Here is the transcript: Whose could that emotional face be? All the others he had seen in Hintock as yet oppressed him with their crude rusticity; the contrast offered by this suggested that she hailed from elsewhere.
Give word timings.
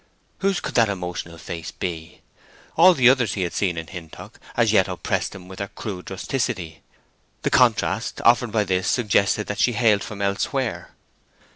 Whose 0.39 0.59
could 0.59 0.73
that 0.73 0.89
emotional 0.89 1.37
face 1.37 1.69
be? 1.69 2.21
All 2.75 2.95
the 2.95 3.07
others 3.07 3.33
he 3.35 3.43
had 3.43 3.53
seen 3.53 3.77
in 3.77 3.85
Hintock 3.85 4.39
as 4.57 4.71
yet 4.73 4.87
oppressed 4.87 5.35
him 5.35 5.47
with 5.47 5.59
their 5.59 5.67
crude 5.67 6.09
rusticity; 6.09 6.81
the 7.43 7.51
contrast 7.51 8.19
offered 8.21 8.51
by 8.51 8.63
this 8.63 8.87
suggested 8.87 9.45
that 9.45 9.59
she 9.59 9.73
hailed 9.73 10.03
from 10.03 10.19
elsewhere. 10.19 10.89